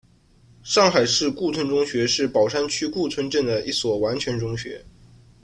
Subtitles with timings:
[0.63, 4.83] 上海市顾村中学是宝山区顾村镇的一所完全中学。